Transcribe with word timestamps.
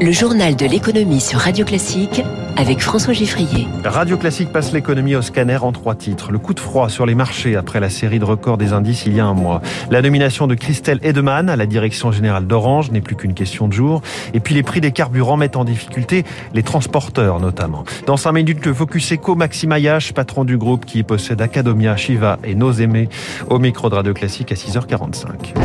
Le 0.00 0.12
journal 0.12 0.54
de 0.54 0.64
l'économie 0.64 1.20
sur 1.20 1.40
Radio 1.40 1.64
Classique 1.64 2.22
avec 2.56 2.80
François 2.80 3.12
Giffrier. 3.12 3.66
Radio 3.84 4.16
Classique 4.16 4.52
passe 4.52 4.72
l'économie 4.72 5.16
au 5.16 5.22
scanner 5.22 5.56
en 5.56 5.72
trois 5.72 5.96
titres. 5.96 6.30
Le 6.30 6.38
coup 6.38 6.54
de 6.54 6.60
froid 6.60 6.88
sur 6.88 7.04
les 7.04 7.16
marchés 7.16 7.56
après 7.56 7.80
la 7.80 7.90
série 7.90 8.20
de 8.20 8.24
records 8.24 8.58
des 8.58 8.72
indices 8.72 9.06
il 9.06 9.16
y 9.16 9.20
a 9.20 9.26
un 9.26 9.34
mois. 9.34 9.60
La 9.90 10.00
nomination 10.00 10.46
de 10.46 10.54
Christelle 10.54 11.00
Edeman 11.02 11.48
à 11.48 11.56
la 11.56 11.66
direction 11.66 12.12
générale 12.12 12.46
d'Orange 12.46 12.92
n'est 12.92 13.00
plus 13.00 13.16
qu'une 13.16 13.34
question 13.34 13.66
de 13.66 13.72
jour. 13.72 14.00
Et 14.34 14.40
puis 14.40 14.54
les 14.54 14.62
prix 14.62 14.80
des 14.80 14.92
carburants 14.92 15.36
mettent 15.36 15.56
en 15.56 15.64
difficulté 15.64 16.24
les 16.54 16.62
transporteurs 16.62 17.40
notamment. 17.40 17.82
Dans 18.06 18.16
cinq 18.16 18.32
minutes, 18.32 18.64
le 18.64 18.74
Focus 18.74 19.14
Eco, 19.14 19.34
Maxime 19.34 19.72
Ayache, 19.72 20.12
patron 20.12 20.44
du 20.44 20.58
groupe 20.58 20.86
qui 20.86 21.02
possède 21.02 21.42
Academia, 21.42 21.96
Shiva 21.96 22.38
et 22.44 22.54
Nos 22.54 22.72
Aimés, 22.72 23.08
au 23.50 23.58
micro 23.58 23.90
de 23.90 23.96
Radio 23.96 24.14
Classique 24.14 24.52
à 24.52 24.54
6h45. 24.54 25.56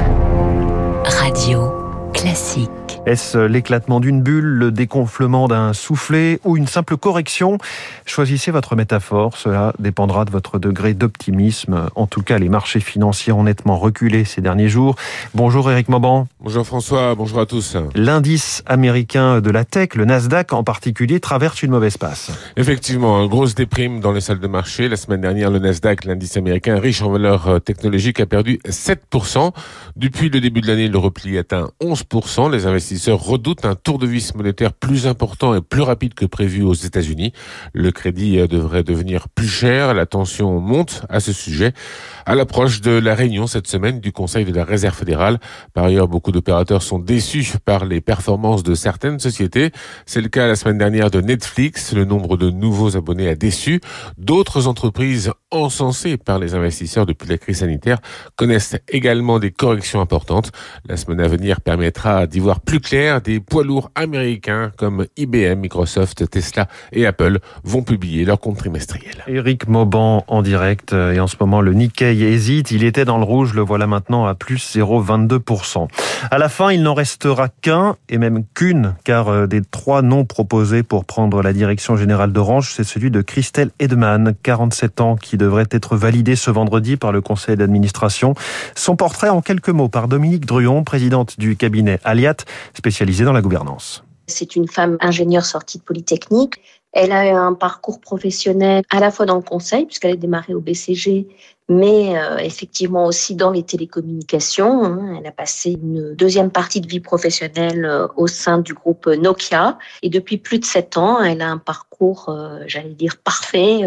Radio 1.06 1.83
Classique. 2.14 2.70
Est-ce 3.06 3.38
l'éclatement 3.38 4.00
d'une 4.00 4.22
bulle, 4.22 4.46
le 4.46 4.72
déconflement 4.72 5.48
d'un 5.50 5.74
soufflet 5.74 6.40
ou 6.46 6.56
une 6.56 6.68
simple 6.68 6.96
correction? 6.96 7.58
Choisissez 8.06 8.50
votre 8.50 8.78
métaphore, 8.78 9.36
cela 9.36 9.74
dépendra 9.78 10.24
de 10.24 10.32
votre 10.32 10.58
degré 10.58 10.94
d'optimisme. 10.94 11.88
En 11.96 12.08
tout 12.08 12.22
cas, 12.22 12.38
les 12.38 12.48
marchés 12.48 12.80
financiers 12.80 13.34
ont 13.34 13.44
nettement 13.44 13.78
reculé 13.78 14.24
ces 14.24 14.40
derniers 14.40 14.70
jours. 14.70 14.96
Bonjour 15.34 15.70
Eric 15.70 15.90
Mauban. 15.90 16.28
Bonjour 16.40 16.66
François, 16.66 17.14
bonjour 17.16 17.40
à 17.40 17.46
tous. 17.46 17.76
L'indice 17.96 18.64
américain 18.68 19.42
de 19.42 19.52
la 19.52 19.66
tech, 19.66 19.96
le 19.96 20.06
Nasdaq 20.06 20.54
en 20.54 20.64
particulier, 20.64 21.20
traverse 21.20 21.62
une 21.62 21.72
mauvaise 21.72 21.98
passe. 21.98 22.32
Effectivement, 22.56 23.22
une 23.22 23.30
grosse 23.30 23.54
déprime 23.54 24.00
dans 24.00 24.14
les 24.14 24.22
salles 24.22 24.40
de 24.40 24.48
marché. 24.48 24.88
La 24.88 24.96
semaine 24.96 25.22
dernière, 25.22 25.52
le 25.52 25.60
Nasdaq, 25.60 26.06
l'indice 26.06 26.38
américain 26.38 26.80
riche 26.80 27.02
en 27.02 27.10
valeurs 27.10 27.48
euh, 27.48 27.60
technologiques, 27.60 28.22
a 28.22 28.26
perdu 28.26 28.60
7%. 28.66 29.52
Depuis 29.98 30.30
le 30.30 30.40
début 30.40 30.62
de 30.62 30.68
l'année, 30.68 30.88
le 30.88 30.98
repli 30.98 31.38
atteint 31.38 31.70
11%. 31.82 32.03
Les 32.52 32.66
investisseurs 32.66 33.20
redoutent 33.20 33.66
un 33.66 33.76
tour 33.76 33.98
de 33.98 34.08
vis 34.08 34.36
monétaire 34.36 34.74
plus 34.74 35.08
important 35.08 35.56
et 35.56 35.62
plus 35.62 35.82
rapide 35.82 36.14
que 36.14 36.26
prévu 36.26 36.62
aux 36.64 36.74
États-Unis. 36.74 37.34
Le 37.74 37.92
crédit 37.92 38.40
euh, 38.40 38.48
devrait 38.48 38.84
devenir 38.84 39.30
plus 39.30 39.48
cher. 39.48 39.94
La 39.94 40.06
tension 40.06 40.60
monte 40.60 41.04
à 41.10 41.20
ce 41.20 41.34
sujet 41.34 41.74
à 42.26 42.36
l'approche 42.36 42.82
de 42.82 42.92
la 42.92 43.16
réunion 43.16 43.48
cette 43.48 43.68
semaine 43.68 44.00
du 44.00 44.12
Conseil 44.12 44.46
de 44.46 44.54
la 44.54 44.64
Réserve 44.64 44.96
fédérale. 44.96 45.40
Par 45.74 45.86
ailleurs, 45.86 46.08
beaucoup 46.08 46.32
d'opérateurs 46.32 46.82
sont 46.82 47.00
déçus 47.00 47.54
par 47.66 47.86
les 47.86 48.02
performances 48.02 48.64
de 48.64 48.76
certaines 48.76 49.20
sociétés. 49.20 49.72
C'est 50.06 50.22
le 50.22 50.30
cas 50.30 50.48
la 50.48 50.56
semaine 50.56 50.78
dernière 50.78 51.12
de 51.12 51.22
Netflix. 51.22 51.94
Le 51.94 52.06
nombre 52.06 52.38
de 52.38 52.50
nouveaux 52.50 52.96
abonnés 52.96 53.28
a 53.28 53.36
déçu. 53.36 53.82
D'autres 54.18 54.68
entreprises 54.68 55.32
encensées 55.52 56.18
par 56.18 56.40
les 56.40 56.54
investisseurs 56.56 57.06
depuis 57.06 57.28
la 57.28 57.38
crise 57.38 57.60
sanitaire 57.60 58.00
connaissent 58.36 58.76
également 58.88 59.40
des 59.40 59.52
corrections 59.52 60.02
importantes. 60.02 60.52
La 60.88 60.98
semaine 60.98 61.22
à 61.22 61.28
venir 61.28 61.62
permettra 61.94 62.28
d'y 62.28 62.40
voir 62.40 62.60
plus 62.60 62.80
clair, 62.80 63.22
des 63.22 63.40
poids 63.40 63.64
lourds 63.64 63.92
américains 63.96 64.72
comme 64.78 65.06
IBM, 65.16 65.60
Microsoft, 65.60 66.30
Tesla 66.30 66.68
et 66.92 67.06
Apple 67.06 67.40
vont 67.64 67.84
publier 67.84 68.26
leur 68.26 68.40
compte 68.40 68.58
trimestriel. 68.58 69.24
Eric 69.28 69.68
Mauban 69.68 70.24
en 70.28 70.42
direct 70.42 70.94
et 70.94 71.20
en 71.20 71.28
ce 71.28 71.36
moment 71.40 71.62
le 71.62 71.74
Nikkei 71.74 72.24
hésite, 72.24 72.72
il 72.72 72.84
était 72.84 73.06
dans 73.06 73.18
le 73.18 73.24
rouge, 73.24 73.54
le 73.54 73.62
voilà 73.62 73.86
maintenant 73.86 74.26
à 74.26 74.34
plus 74.34 74.76
0,22%. 74.76 75.88
À 76.32 76.38
la 76.38 76.50
fin, 76.50 76.72
il 76.72 76.82
n'en 76.84 76.94
restera 76.94 77.50
qu'un 77.50 77.96
et 78.10 78.18
même 78.18 78.44
qu'une 78.54 78.96
car 79.04 79.28
euh, 79.28 79.46
des 79.46 79.62
trois 79.62 80.02
noms 80.02 80.26
proposés 80.26 80.84
pour 80.84 81.06
prendre 81.06 81.42
la 81.42 81.54
direction 81.54 81.96
générale 81.96 82.32
d'Orange, 82.32 82.74
c'est 82.74 82.84
celui 82.84 83.12
de 83.12 83.22
Christelle 83.22 83.72
Edman, 83.80 84.34
47 84.42 85.02
ans, 85.02 85.16
qui 85.16 85.38
devrait 85.38 85.68
être 85.70 85.96
validé 85.96 86.36
ce 86.36 86.50
vendredi 86.50 86.98
par 86.98 87.12
le 87.12 87.22
conseil 87.22 87.56
d'administration. 87.56 88.34
Son 88.76 88.96
portrait 88.96 89.30
en 89.30 89.42
quelques 89.42 89.70
mots 89.70 89.90
par 89.90 90.08
Dominique 90.08 90.46
Druon, 90.46 90.84
présidente 90.84 91.40
du 91.40 91.56
cabinet 91.56 91.83
Aliat, 92.04 92.38
dans 93.26 93.34
la 93.34 93.42
gouvernance. 93.42 94.04
C'est 94.28 94.56
une 94.56 94.68
femme 94.68 94.98
ingénieure 95.02 95.46
sortie 95.46 95.78
de 95.78 95.84
Polytechnique. 95.84 96.56
Elle 96.94 97.12
a 97.12 97.28
eu 97.28 97.32
un 97.32 97.54
parcours 97.54 98.00
professionnel 98.00 98.84
à 98.92 99.00
la 99.00 99.10
fois 99.10 99.26
dans 99.26 99.36
le 99.36 99.42
conseil, 99.42 99.86
puisqu'elle 99.86 100.14
a 100.14 100.16
démarré 100.16 100.54
au 100.54 100.62
BCG, 100.62 101.28
mais 101.68 102.18
euh, 102.18 102.38
effectivement 102.38 103.06
aussi 103.06 103.36
dans 103.36 103.50
les 103.50 103.64
télécommunications. 103.64 104.86
Hein. 104.86 105.18
Elle 105.20 105.26
a 105.26 105.32
passé 105.32 105.72
une 105.72 106.14
deuxième 106.14 106.52
partie 106.52 106.82
de 106.82 106.88
vie 106.88 107.00
professionnelle 107.00 107.86
euh, 107.86 108.08
au 108.16 108.28
sein 108.28 108.60
du 108.60 108.76
groupe 108.76 109.08
Nokia. 109.08 109.80
Et 110.04 110.10
depuis 110.10 110.38
plus 110.38 110.60
de 110.60 110.66
sept 110.66 110.98
ans, 110.98 111.22
elle 111.22 111.42
a 111.42 111.50
un 111.50 111.58
parcours, 111.58 112.30
euh, 112.30 112.60
j'allais 112.68 112.94
dire, 112.94 113.18
parfait 113.18 113.82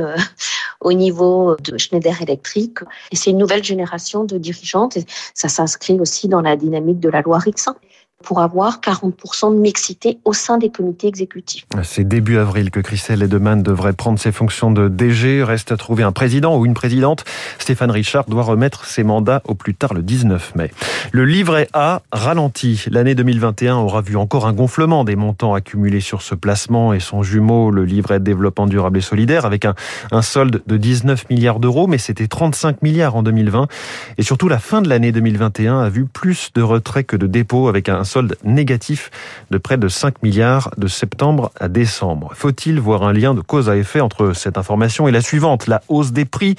au 0.80 0.92
niveau 0.92 1.56
de 1.56 1.78
Schneider 1.78 2.20
Electric. 2.22 2.78
Et 3.10 3.16
c'est 3.16 3.30
une 3.30 3.38
nouvelle 3.38 3.64
génération 3.64 4.24
de 4.24 4.38
dirigeantes. 4.38 4.96
Et 4.96 5.04
ça 5.34 5.48
s'inscrit 5.48 5.98
aussi 6.00 6.28
dans 6.28 6.40
la 6.40 6.56
dynamique 6.56 7.00
de 7.00 7.08
la 7.08 7.22
loi 7.22 7.38
Rixin 7.38 7.76
pour 8.24 8.40
avoir 8.40 8.80
40% 8.80 9.54
de 9.54 9.60
mixité 9.60 10.18
au 10.24 10.32
sein 10.32 10.58
des 10.58 10.70
comités 10.70 11.06
exécutifs. 11.06 11.66
C'est 11.82 12.04
début 12.04 12.38
avril 12.38 12.70
que 12.70 12.80
Christelle 12.80 13.22
Edeman 13.22 13.62
devrait 13.62 13.92
prendre 13.92 14.18
ses 14.18 14.32
fonctions 14.32 14.70
de 14.70 14.88
DG. 14.88 15.44
Reste 15.44 15.70
à 15.70 15.76
trouver 15.76 16.02
un 16.02 16.12
président 16.12 16.56
ou 16.58 16.64
une 16.64 16.74
présidente. 16.74 17.24
Stéphane 17.58 17.90
Richard 17.90 18.24
doit 18.24 18.42
remettre 18.42 18.86
ses 18.86 19.04
mandats 19.04 19.42
au 19.44 19.54
plus 19.54 19.74
tard 19.74 19.92
le 19.92 20.02
19 20.02 20.54
mai. 20.56 20.70
Le 21.12 21.24
livret 21.24 21.68
A 21.72 22.02
ralentit. 22.10 22.84
L'année 22.90 23.14
2021 23.14 23.76
aura 23.76 24.00
vu 24.00 24.16
encore 24.16 24.46
un 24.46 24.54
gonflement 24.54 25.04
des 25.04 25.16
montants 25.16 25.54
accumulés 25.54 26.00
sur 26.00 26.22
ce 26.22 26.34
placement 26.34 26.94
et 26.94 27.00
son 27.00 27.22
jumeau, 27.22 27.70
le 27.70 27.84
livret 27.84 28.18
de 28.18 28.24
développement 28.24 28.66
durable 28.66 28.98
et 28.98 29.02
solidaire, 29.02 29.44
avec 29.44 29.66
un, 29.66 29.74
un 30.10 30.22
solde 30.22 30.62
de 30.66 30.76
19 30.76 31.28
milliards 31.28 31.60
d'euros, 31.60 31.86
mais 31.86 31.98
c'était 31.98 32.28
35 32.28 32.82
milliards 32.82 33.14
en 33.14 33.22
2020. 33.22 33.68
Et 34.16 34.22
surtout, 34.22 34.48
la 34.48 34.58
fin 34.58 34.80
de 34.80 34.88
l'année 34.88 35.12
2021 35.12 35.80
a 35.80 35.88
vu 35.90 36.06
plus 36.06 36.50
de 36.54 36.62
retraits 36.62 37.06
que 37.06 37.16
de 37.16 37.26
dépôts 37.26 37.68
avec 37.68 37.88
un 37.90 38.05
solde 38.06 38.38
négatif 38.42 39.10
de 39.50 39.58
près 39.58 39.76
de 39.76 39.88
5 39.88 40.22
milliards 40.22 40.70
de 40.78 40.86
septembre 40.86 41.52
à 41.60 41.68
décembre. 41.68 42.30
Faut-il 42.34 42.80
voir 42.80 43.02
un 43.02 43.12
lien 43.12 43.34
de 43.34 43.42
cause 43.42 43.68
à 43.68 43.76
effet 43.76 44.00
entre 44.00 44.32
cette 44.32 44.56
information 44.56 45.06
et 45.08 45.12
la 45.12 45.20
suivante, 45.20 45.66
la 45.66 45.82
hausse 45.88 46.12
des 46.12 46.24
prix? 46.24 46.56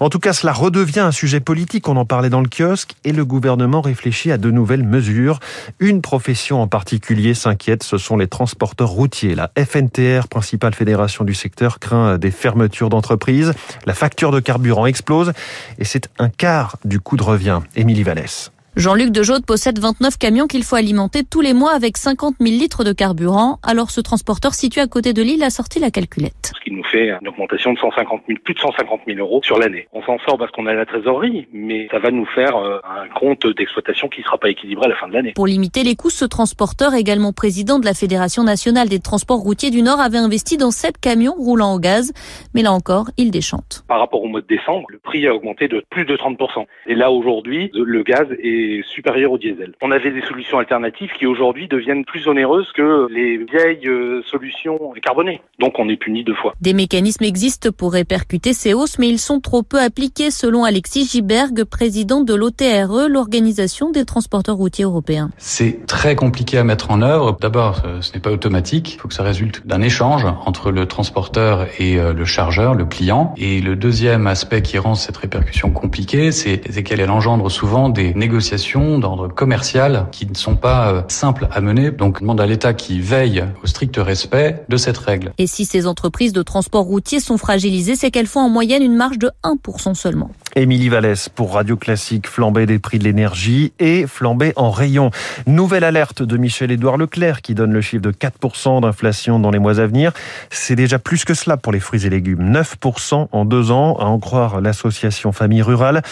En 0.00 0.10
tout 0.10 0.18
cas, 0.18 0.34
cela 0.34 0.52
redevient 0.52 1.00
un 1.00 1.12
sujet 1.12 1.40
politique, 1.40 1.88
on 1.88 1.96
en 1.96 2.04
parlait 2.04 2.28
dans 2.28 2.40
le 2.42 2.48
kiosque, 2.48 2.94
et 3.04 3.12
le 3.12 3.24
gouvernement 3.24 3.80
réfléchit 3.80 4.32
à 4.32 4.36
de 4.36 4.50
nouvelles 4.50 4.84
mesures. 4.84 5.38
Une 5.78 6.02
profession 6.02 6.60
en 6.60 6.66
particulier 6.66 7.34
s'inquiète, 7.34 7.82
ce 7.82 7.96
sont 7.96 8.16
les 8.16 8.26
transporteurs 8.26 8.90
routiers. 8.90 9.34
La 9.34 9.50
FNTR, 9.56 10.28
principale 10.28 10.74
fédération 10.74 11.24
du 11.24 11.34
secteur, 11.34 11.78
craint 11.78 12.18
des 12.18 12.30
fermetures 12.30 12.88
d'entreprises. 12.88 13.54
La 13.86 13.94
facture 13.94 14.32
de 14.32 14.40
carburant 14.40 14.86
explose 14.86 15.32
et 15.78 15.84
c'est 15.84 16.08
un 16.18 16.28
quart 16.28 16.76
du 16.84 17.00
coût 17.00 17.16
de 17.16 17.22
revient. 17.22 17.60
Émilie 17.76 18.02
Vallès. 18.02 18.52
Jean-Luc 18.74 19.10
Dejaude 19.10 19.44
possède 19.44 19.78
29 19.78 20.16
camions 20.16 20.46
qu'il 20.46 20.64
faut 20.64 20.76
alimenter 20.76 21.24
tous 21.24 21.42
les 21.42 21.52
mois 21.52 21.72
avec 21.72 21.98
50 21.98 22.36
000 22.40 22.52
litres 22.52 22.84
de 22.84 22.92
carburant. 22.92 23.58
Alors 23.62 23.90
ce 23.90 24.00
transporteur 24.00 24.54
situé 24.54 24.80
à 24.80 24.86
côté 24.86 25.12
de 25.12 25.20
l'île 25.20 25.42
a 25.42 25.50
sorti 25.50 25.78
la 25.78 25.90
calculette. 25.90 26.52
Fait 26.92 27.10
une 27.20 27.28
augmentation 27.28 27.72
de 27.72 27.78
150 27.78 28.22
000, 28.28 28.38
plus 28.44 28.52
de 28.54 28.58
150 28.58 29.00
000 29.06 29.18
euros 29.18 29.40
sur 29.42 29.58
l'année. 29.58 29.88
On 29.92 30.02
s'en 30.02 30.18
sort 30.18 30.36
parce 30.36 30.50
qu'on 30.52 30.66
a 30.66 30.74
la 30.74 30.84
trésorerie, 30.84 31.48
mais 31.52 31.88
ça 31.90 31.98
va 31.98 32.10
nous 32.10 32.26
faire 32.26 32.56
euh, 32.56 32.80
un 32.84 33.08
compte 33.08 33.46
d'exploitation 33.46 34.08
qui 34.08 34.20
ne 34.20 34.24
sera 34.26 34.36
pas 34.36 34.50
équilibré 34.50 34.84
à 34.86 34.88
la 34.88 34.96
fin 34.96 35.08
de 35.08 35.14
l'année. 35.14 35.32
Pour 35.34 35.46
limiter 35.46 35.84
les 35.84 35.96
coûts, 35.96 36.10
ce 36.10 36.26
transporteur, 36.26 36.94
également 36.94 37.32
président 37.32 37.78
de 37.78 37.86
la 37.86 37.94
Fédération 37.94 38.44
nationale 38.44 38.90
des 38.90 39.00
transports 39.00 39.38
routiers 39.38 39.70
du 39.70 39.80
Nord, 39.80 40.00
avait 40.00 40.18
investi 40.18 40.58
dans 40.58 40.70
7 40.70 40.98
camions 40.98 41.32
roulant 41.32 41.74
au 41.74 41.78
gaz. 41.78 42.12
Mais 42.54 42.62
là 42.62 42.72
encore, 42.72 43.06
il 43.16 43.30
déchante. 43.30 43.84
Par 43.88 43.98
rapport 43.98 44.22
au 44.22 44.28
mois 44.28 44.42
de 44.42 44.46
décembre, 44.46 44.86
le 44.90 44.98
prix 44.98 45.26
a 45.26 45.34
augmenté 45.34 45.68
de 45.68 45.82
plus 45.88 46.04
de 46.04 46.14
30%. 46.14 46.66
Et 46.86 46.94
là 46.94 47.10
aujourd'hui, 47.10 47.70
le 47.74 48.02
gaz 48.02 48.26
est 48.38 48.84
supérieur 48.86 49.32
au 49.32 49.38
diesel. 49.38 49.72
On 49.80 49.90
avait 49.90 50.10
des 50.10 50.22
solutions 50.22 50.58
alternatives 50.58 51.12
qui 51.18 51.26
aujourd'hui 51.26 51.68
deviennent 51.68 52.04
plus 52.04 52.28
onéreuses 52.28 52.70
que 52.72 53.08
les 53.10 53.38
vieilles 53.38 53.88
euh, 53.88 54.22
solutions 54.24 54.92
carbonées. 55.02 55.40
Donc 55.58 55.78
on 55.78 55.88
est 55.88 55.96
puni 55.96 56.24
deux 56.24 56.34
fois. 56.34 56.54
Des 56.60 56.74
mécanismes 56.82 57.22
existent 57.22 57.68
pour 57.70 57.92
répercuter 57.92 58.52
ces 58.54 58.74
hausses, 58.74 58.98
mais 58.98 59.08
ils 59.08 59.20
sont 59.20 59.38
trop 59.38 59.62
peu 59.62 59.80
appliqués 59.80 60.32
selon 60.32 60.64
Alexis 60.64 61.06
Giberg, 61.06 61.62
président 61.62 62.22
de 62.22 62.34
l'OTRE, 62.34 63.08
l'Organisation 63.08 63.92
des 63.92 64.04
transporteurs 64.04 64.56
routiers 64.56 64.84
européens. 64.84 65.30
C'est 65.38 65.86
très 65.86 66.16
compliqué 66.16 66.58
à 66.58 66.64
mettre 66.64 66.90
en 66.90 67.00
œuvre. 67.00 67.36
D'abord, 67.40 67.82
ce 68.00 68.12
n'est 68.12 68.18
pas 68.18 68.32
automatique. 68.32 68.94
Il 68.94 68.98
faut 68.98 69.06
que 69.06 69.14
ça 69.14 69.22
résulte 69.22 69.64
d'un 69.64 69.80
échange 69.80 70.26
entre 70.44 70.72
le 70.72 70.86
transporteur 70.86 71.68
et 71.78 72.00
euh, 72.00 72.12
le 72.12 72.24
chargeur, 72.24 72.74
le 72.74 72.84
client. 72.84 73.32
Et 73.36 73.60
le 73.60 73.76
deuxième 73.76 74.26
aspect 74.26 74.62
qui 74.62 74.76
rend 74.78 74.96
cette 74.96 75.18
répercussion 75.18 75.70
compliquée, 75.70 76.32
c'est 76.32 76.58
qu'elle 76.82 77.00
engendre 77.10 77.48
souvent 77.48 77.90
des 77.90 78.12
négociations 78.14 78.98
d'ordre 78.98 79.28
commercial 79.28 80.06
qui 80.10 80.26
ne 80.26 80.34
sont 80.34 80.56
pas 80.56 80.90
euh, 80.90 81.02
simples 81.06 81.46
à 81.52 81.60
mener. 81.60 81.92
Donc, 81.92 82.16
on 82.18 82.22
demande 82.22 82.40
à 82.40 82.46
l'État 82.46 82.74
qui 82.74 83.00
veille 83.00 83.44
au 83.62 83.68
strict 83.68 83.96
respect 83.98 84.64
de 84.68 84.76
cette 84.76 84.98
règle. 84.98 85.32
Et 85.38 85.46
si 85.46 85.64
ces 85.64 85.86
entreprises 85.86 86.32
de 86.32 86.42
transport 86.42 86.71
routier 86.80 87.20
sont 87.20 87.38
fragilisées, 87.38 87.96
c'est 87.96 88.10
qu'elles 88.10 88.26
font 88.26 88.40
en 88.40 88.48
moyenne 88.48 88.82
une 88.82 88.96
marge 88.96 89.18
de 89.18 89.30
1% 89.44 89.94
seulement. 89.94 90.30
Émilie 90.54 90.90
Vallès 90.90 91.30
pour 91.30 91.54
Radio 91.54 91.76
Classique, 91.76 92.26
flambée 92.26 92.66
des 92.66 92.78
prix 92.78 92.98
de 92.98 93.04
l'énergie 93.04 93.72
et 93.78 94.06
flambée 94.06 94.52
en 94.56 94.70
rayon. 94.70 95.10
Nouvelle 95.46 95.84
alerte 95.84 96.22
de 96.22 96.36
Michel-Édouard 96.36 96.98
Leclerc 96.98 97.40
qui 97.40 97.54
donne 97.54 97.72
le 97.72 97.80
chiffre 97.80 98.02
de 98.02 98.12
4% 98.12 98.82
d'inflation 98.82 99.38
dans 99.38 99.50
les 99.50 99.58
mois 99.58 99.80
à 99.80 99.86
venir. 99.86 100.12
C'est 100.50 100.76
déjà 100.76 100.98
plus 100.98 101.24
que 101.24 101.32
cela 101.32 101.56
pour 101.56 101.72
les 101.72 101.80
fruits 101.80 102.06
et 102.06 102.10
légumes. 102.10 102.52
9% 102.52 103.28
en 103.32 103.44
deux 103.44 103.70
ans, 103.70 103.96
à 103.96 104.04
en 104.04 104.18
croire 104.18 104.60
l'association 104.60 105.32
Famille 105.32 105.62
Rurale. 105.62 106.02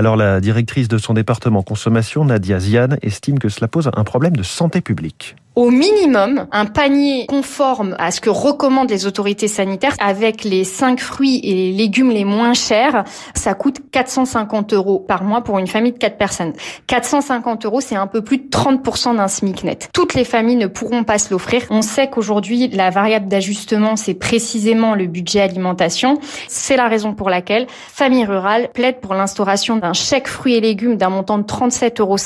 Alors 0.00 0.16
la 0.16 0.40
directrice 0.40 0.88
de 0.88 0.96
son 0.96 1.12
département 1.12 1.62
consommation, 1.62 2.24
Nadia 2.24 2.58
Ziane, 2.58 2.96
estime 3.02 3.38
que 3.38 3.50
cela 3.50 3.68
pose 3.68 3.90
un 3.94 4.02
problème 4.02 4.34
de 4.34 4.42
santé 4.42 4.80
publique. 4.80 5.36
au 5.56 5.70
minimum 5.70 6.46
un 6.52 6.64
panier 6.64 7.26
conforme 7.26 7.94
à 7.98 8.10
ce 8.10 8.22
que 8.22 8.30
recommandent 8.30 8.88
les 8.88 9.06
autorités 9.06 9.46
sanitaires 9.46 9.94
avec 10.00 10.44
les 10.44 10.64
cinq 10.64 11.00
fruits 11.00 11.40
et 11.42 11.54
les 11.54 11.72
légumes 11.72 12.10
les 12.10 12.24
moins 12.24 12.54
chers. 12.54 13.04
Ça 13.34 13.52
coûte 13.52 13.78
450 13.92 14.72
euros 14.72 14.98
par 14.98 15.22
mois 15.22 15.42
pour 15.42 15.58
une 15.58 15.66
famille 15.66 15.92
de 15.92 15.98
quatre 15.98 16.16
personnes. 16.16 16.54
450 16.86 17.66
euros, 17.66 17.82
c'est 17.82 17.96
un 17.96 18.06
peu 18.06 18.22
plus 18.22 18.38
de 18.38 18.48
30% 18.48 19.16
d'un 19.16 19.28
SMIC 19.28 19.64
net. 19.64 19.90
Toutes 19.92 20.14
les 20.14 20.24
familles 20.24 20.56
ne 20.56 20.66
pourront 20.66 21.04
pas 21.04 21.18
se 21.18 21.30
l'offrir. 21.30 21.62
On 21.68 21.82
sait 21.82 22.08
qu'aujourd'hui, 22.08 22.68
la 22.68 22.88
variable 22.88 23.28
d'ajustement, 23.28 23.96
c'est 23.96 24.14
précisément 24.14 24.94
le 24.94 25.06
budget 25.06 25.40
alimentation. 25.40 26.18
C'est 26.48 26.76
la 26.76 26.88
raison 26.88 27.12
pour 27.12 27.28
laquelle 27.28 27.66
Famille 27.68 28.24
Rurale 28.24 28.70
plaide 28.72 29.00
pour 29.00 29.14
l'instauration 29.14 29.76
d'un 29.76 29.89
chèque 29.92 30.28
fruits 30.28 30.54
et 30.54 30.60
légumes 30.60 30.96
d'un 30.96 31.10
montant 31.10 31.38
de 31.38 31.44
37,50 31.44 32.00
euros 32.00 32.16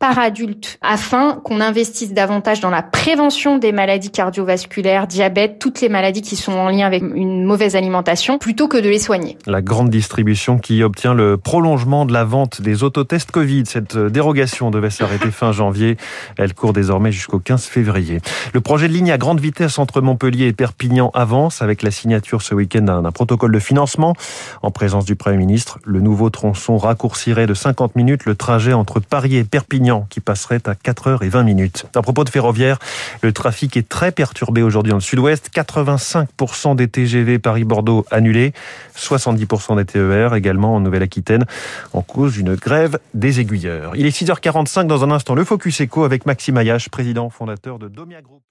par 0.00 0.18
adulte 0.18 0.78
afin 0.82 1.40
qu'on 1.44 1.60
investisse 1.60 2.12
davantage 2.12 2.60
dans 2.60 2.70
la 2.70 2.82
prévention 2.82 3.58
des 3.58 3.72
maladies 3.72 4.10
cardiovasculaires, 4.10 5.06
diabète, 5.06 5.58
toutes 5.58 5.80
les 5.80 5.88
maladies 5.88 6.22
qui 6.22 6.36
sont 6.36 6.52
en 6.52 6.68
lien 6.68 6.86
avec 6.86 7.02
une 7.02 7.44
mauvaise 7.44 7.76
alimentation, 7.76 8.38
plutôt 8.38 8.68
que 8.68 8.76
de 8.76 8.88
les 8.88 8.98
soigner. 8.98 9.36
La 9.46 9.62
grande 9.62 9.90
distribution 9.90 10.58
qui 10.58 10.82
obtient 10.82 11.14
le 11.14 11.36
prolongement 11.36 12.06
de 12.06 12.12
la 12.12 12.24
vente 12.24 12.60
des 12.62 12.82
autotests 12.82 13.30
Covid. 13.30 13.64
Cette 13.66 13.96
dérogation 13.96 14.70
devait 14.70 14.90
s'arrêter 14.90 15.30
fin 15.30 15.52
janvier. 15.52 15.96
Elle 16.36 16.54
court 16.54 16.72
désormais 16.72 17.12
jusqu'au 17.12 17.38
15 17.38 17.64
février. 17.64 18.20
Le 18.52 18.60
projet 18.60 18.88
de 18.88 18.92
ligne 18.92 19.10
à 19.10 19.18
grande 19.18 19.40
vitesse 19.40 19.78
entre 19.78 20.00
Montpellier 20.00 20.46
et 20.46 20.52
Perpignan 20.52 21.10
avance 21.14 21.62
avec 21.62 21.82
la 21.82 21.90
signature 21.90 22.42
ce 22.42 22.54
week-end 22.54 22.82
d'un 22.82 23.12
protocole 23.12 23.52
de 23.52 23.58
financement. 23.58 24.14
En 24.62 24.70
présence 24.70 25.04
du 25.04 25.16
Premier 25.16 25.36
ministre, 25.36 25.78
le 25.84 26.00
nouveau 26.00 26.30
tronçon 26.30 26.76
raccourcirait 27.00 27.46
de 27.46 27.54
50 27.54 27.96
minutes 27.96 28.26
le 28.26 28.34
trajet 28.34 28.74
entre 28.74 29.00
Paris 29.00 29.36
et 29.36 29.44
Perpignan 29.44 30.06
qui 30.10 30.20
passerait 30.20 30.60
à 30.66 30.74
4 30.74 31.06
heures 31.06 31.22
et 31.22 31.30
20 31.30 31.44
minutes. 31.44 31.86
À 31.96 32.02
propos 32.02 32.24
de 32.24 32.28
ferroviaire, 32.28 32.78
le 33.22 33.32
trafic 33.32 33.74
est 33.78 33.88
très 33.88 34.12
perturbé 34.12 34.60
aujourd'hui 34.60 34.90
dans 34.90 34.98
le 34.98 35.00
sud-ouest. 35.00 35.48
85% 35.50 36.76
des 36.76 36.88
TGV 36.88 37.38
Paris-Bordeaux 37.38 38.04
annulés, 38.10 38.52
70% 38.98 39.76
des 39.76 39.86
TER 39.86 40.34
également 40.34 40.74
en 40.74 40.80
Nouvelle-Aquitaine 40.80 41.46
en 41.94 42.02
cause 42.02 42.34
d'une 42.34 42.54
grève 42.54 42.98
des 43.14 43.40
aiguilleurs. 43.40 43.96
Il 43.96 44.04
est 44.04 44.14
6h45 44.14 44.86
dans 44.86 45.02
un 45.02 45.10
instant 45.10 45.34
le 45.34 45.44
Focus 45.44 45.80
Eco 45.80 46.04
avec 46.04 46.26
Maxime 46.26 46.58
Ayache, 46.58 46.90
président 46.90 47.30
fondateur 47.30 47.78
de 47.78 47.88
Domia 47.88 48.20
Group. 48.20 48.42